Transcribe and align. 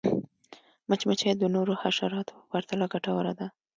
مچمچۍ 0.89 1.31
د 1.37 1.43
نورو 1.55 1.73
حشراتو 1.81 2.33
په 2.39 2.45
پرتله 2.51 2.85
ګټوره 2.93 3.31
ده 3.39 3.47